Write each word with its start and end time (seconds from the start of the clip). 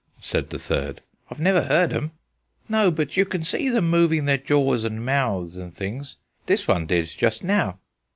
said 0.19 0.49
the 0.49 0.57
third. 0.57 1.03
"I've 1.29 1.39
never 1.39 1.61
heard 1.61 1.93
'em." 1.93 2.13
"No, 2.67 2.89
but 2.89 3.15
you 3.17 3.23
can 3.23 3.43
see 3.43 3.69
them 3.69 3.91
moving 3.91 4.25
their 4.25 4.39
jaws 4.39 4.83
and 4.83 5.05
mouths 5.05 5.57
and 5.57 5.71
things. 5.71 6.15
This 6.47 6.67
one 6.67 6.87
did 6.87 7.05
just 7.05 7.43
now." 7.43 7.77